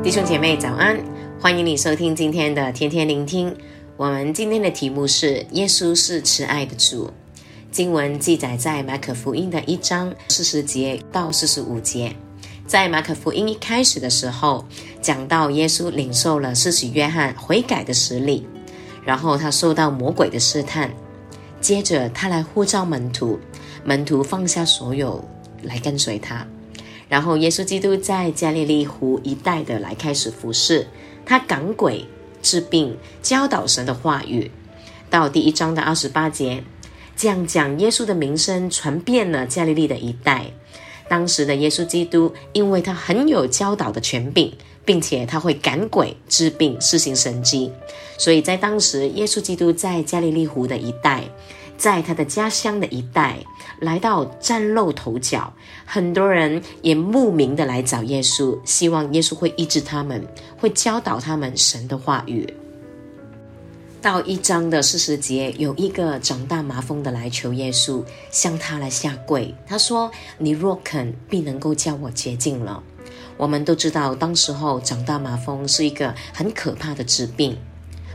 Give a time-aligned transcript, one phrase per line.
[0.00, 0.96] 弟兄姐妹早安，
[1.40, 3.54] 欢迎你收听今天的天天聆听。
[3.96, 7.10] 我们今天的题目是“耶稣是慈爱的主”。
[7.72, 12.14] 经文记载在马可福音的一章四十节到四十五节。
[12.64, 14.64] 在马可福音一开始的时候，
[15.02, 18.46] 讲到耶稣领受了施洗约翰悔改的洗礼，
[19.04, 20.88] 然后他受到魔鬼的试探，
[21.60, 23.38] 接着他来呼召门徒，
[23.84, 25.22] 门徒放下所有
[25.62, 26.46] 来跟随他。
[27.08, 30.86] 然后，耶稣基督在加利利湖一带的来开始服侍，
[31.24, 32.04] 他赶鬼、
[32.42, 34.50] 治病、教导神的话语。
[35.08, 36.62] 到第一章的二十八节，
[37.16, 40.46] 这样讲耶稣的名声传遍了加利利的一带。
[41.08, 44.52] 当时的耶稣基督，因为他很有教导的权柄，
[44.84, 47.72] 并且他会赶鬼、治病、施行神迹，
[48.18, 51.24] 所以在当时，耶稣基督在加利利湖的一带。
[51.78, 53.38] 在他的家乡的一带，
[53.78, 55.50] 来到崭露头角，
[55.86, 60.26] 很多人也慕名的来找耶稣，希望耶稣会医治他们，
[60.58, 62.52] 会教导他们神的话语。
[64.00, 72.82] 到一章的四十节，有一个长大麻风的来求耶稣，向他来下跪，他说：“你若肯，必能够叫我洁净了。”
[73.36, 77.56] 我们都知道，当时候长大麻风是一个很可怕的疾病。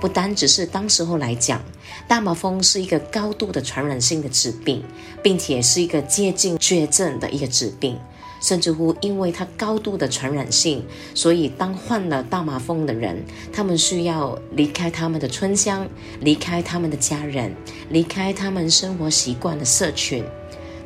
[0.00, 1.60] 不单只是当时候来讲，
[2.06, 4.82] 大麻风是一个高度的传染性的疾病，
[5.22, 7.98] 并且是一个接近绝症的一个疾病。
[8.38, 15.88] 甚至乎，因为它高度的传染性，所以当患了大麻风的人，他们需要离开他们的村乡，
[16.20, 17.56] 离开他们的家人，
[17.88, 20.22] 离开他们生活习惯的社群，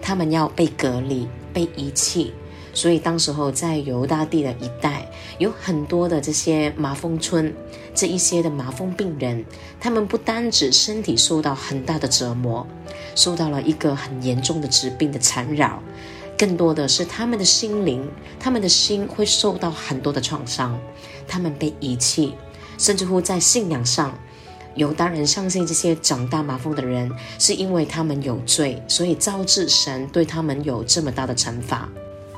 [0.00, 2.32] 他们要被隔离、被遗弃。
[2.72, 7.52] 所以，当时候在犹大地的一带，有很多的这些麻风村，
[7.94, 9.44] 这一些的麻风病人，
[9.80, 12.66] 他们不单指身体受到很大的折磨，
[13.14, 15.82] 受到了一个很严重的疾病的缠绕，
[16.38, 20.78] 更多的是他们的心灵，他们的心会受到很多的创伤，
[21.26, 22.34] 他们被遗弃，
[22.78, 24.16] 甚至乎在信仰上，
[24.76, 31.88] 犹大人相信这些长大麻风的人，是因为他们有罪，所以招致神对他们有这么大的惩罚。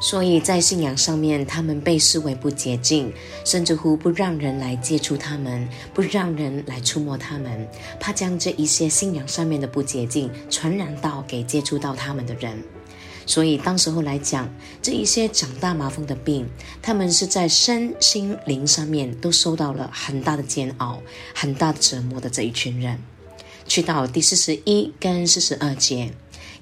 [0.00, 3.12] 所以在信仰上面，他们被视为不洁净，
[3.44, 7.68] 甚至乎不让人来接触他们，不让人来触摸他们，
[8.00, 12.58] 怕将这一些信仰上面的不洁净传染到给接触到他们的人。
[13.26, 14.48] 所以当时候来讲，
[14.80, 16.48] 这一些长大麻风的病，
[16.80, 21.00] 他们是在身心灵上面都受到了很大的煎熬、
[21.34, 22.98] 很大的折磨的这一群人。
[23.68, 26.10] 去到第四十一跟四十二节。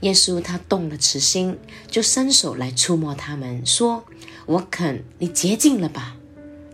[0.00, 4.04] 耶稣他动了慈心，就伸手来触摸他们，说
[4.46, 6.16] ：“我肯，你洁净了吧。”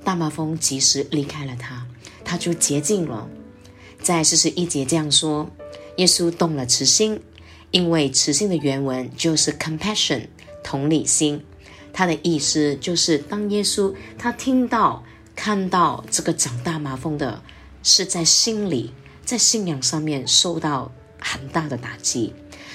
[0.05, 1.87] 大麻风及时离开了他，
[2.25, 3.27] 他就洁净了。
[4.03, 5.51] 在四十一节这样说：
[5.97, 7.19] 耶稣动了慈心，
[7.71, 10.29] 因为慈心的原文就是 compassion，
[10.63, 11.43] 同理心。
[11.95, 15.03] 他的意思就是，当耶稣他听到、
[15.35, 17.43] 看到这个长大麻风的，
[17.83, 18.93] 是在心里、
[19.25, 22.35] 在信仰上面受到很大的打击。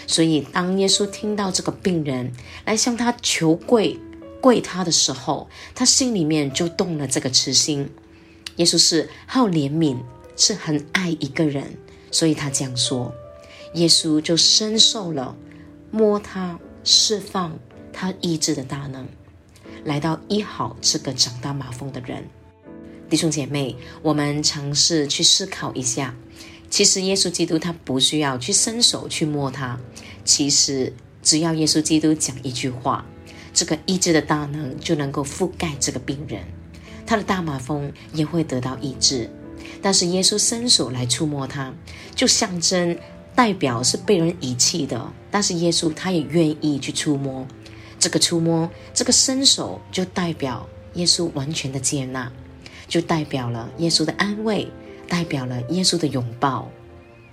[0.09, 2.34] 所以，当耶稣听到这个病人
[2.66, 3.96] 来向他求跪、
[4.42, 7.88] 跪他的时候，他心里面就动了这个慈心。
[8.56, 9.97] 耶稣是好怜悯，
[10.36, 11.78] 是很爱一个人，
[12.09, 13.14] 所以他这样说。
[13.75, 15.36] 耶稣就伸受了，
[15.92, 17.56] 摸他，释放
[17.94, 19.08] 他意志的大能，
[19.84, 22.28] 来到医好这个长大麻风的人。
[23.12, 26.16] 弟兄姐妹，我们尝试去思考一下。
[26.69, 29.80] 其实耶稣基督他不需要去伸手去摸他，
[30.24, 30.94] 其实
[31.24, 33.03] 只要耶稣基督讲一句话，
[33.53, 36.44] 这个医治的大能就能够覆盖这个病人，
[37.06, 39.29] 他的大马蜂也会得到医治。
[39.81, 41.74] 但是耶稣伸手来触摸他，
[42.13, 42.97] 就象征
[43.34, 47.47] 代表是被人遗弃的，但是耶稣他也愿意去触摸，
[47.97, 52.31] 这个触摸，这个伸手就代表耶稣完全的接纳，
[52.88, 54.68] 就代表了耶稣的安慰。
[55.09, 56.70] 代表了耶稣的拥抱，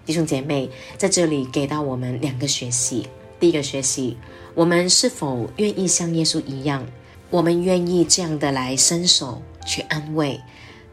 [0.06, 3.06] 弟兄姐妹在这里给到我们两个学习。
[3.38, 4.16] 第一个学习，
[4.54, 6.84] 我们是否愿意像耶稣一样，
[7.30, 10.40] 我们愿意这样的来伸手去安慰、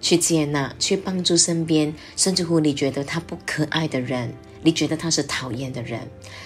[0.01, 6.01] 去接纳、去帮助身边，甚至乎你觉得他不可爱的人，你觉得他是讨厌的人，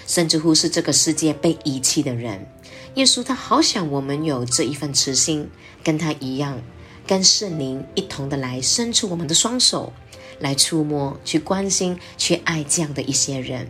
[0.06, 2.48] 甚至乎是这个世界被遗弃的人。
[2.94, 5.50] 耶稣他好想我们有这一份慈心，
[5.84, 6.62] 跟他一样，
[7.08, 9.92] 跟圣灵一同的来伸出我们的双手。
[10.40, 13.70] 来触摸、去关心、去爱这样的一些人。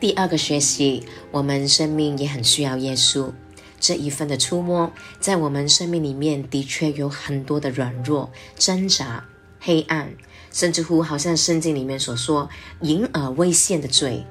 [0.00, 3.32] 第二个学习，我们生命也很需要耶稣
[3.80, 4.92] 这一份的触摸。
[5.18, 9.24] 在我们生命里面，的确有很多的软弱、挣扎、
[9.60, 10.12] 黑暗，
[10.52, 12.50] 甚至乎好像圣经里面所说
[12.82, 14.24] 隐而未现的罪。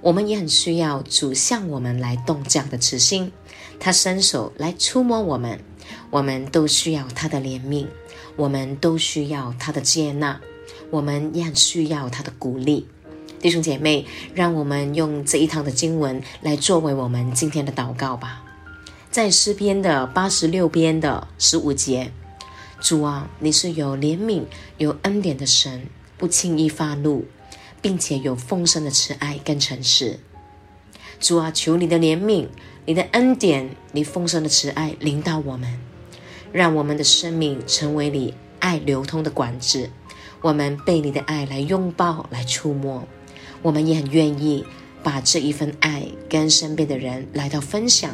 [0.00, 3.32] 我们也很需要主向我们来动这样的慈心，
[3.80, 5.60] 他伸手来触摸我们，
[6.10, 7.86] 我们都需要他的怜悯，
[8.36, 10.40] 我们都需要他的接纳，
[10.90, 12.86] 我们也很需要他的鼓励。
[13.40, 18.42] 弟兄姐妹，让我们用这一堂的经文来作为我们今天的祷告吧。
[19.10, 22.12] 在诗篇的八十六篇的十五节，
[22.80, 24.44] 主啊，你是有怜悯、
[24.76, 25.86] 有恩典的神，
[26.16, 27.24] 不轻易发怒，
[27.80, 30.18] 并且有丰盛的慈爱跟诚实。
[31.20, 32.48] 主啊，求你的怜悯、
[32.86, 35.78] 你的恩典、你丰盛的慈爱临到我们。
[36.50, 39.90] 让我们的生命成为你爱流通的管子，
[40.40, 43.06] 我们被你的爱来拥抱、来触摸，
[43.62, 44.64] 我们也很愿意
[45.02, 48.10] 把这一份爱跟身边的人来到分享，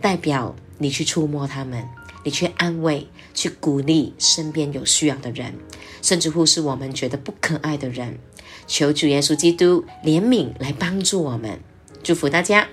[0.00, 1.88] 代表你去触摸他们，
[2.24, 5.54] 你去安慰、去鼓励身边有需要的人，
[6.02, 8.18] 甚至乎是我们觉得不可爱的人，
[8.66, 11.60] 求主耶稣基督怜悯来帮助我们，
[12.02, 12.66] 祝福大家。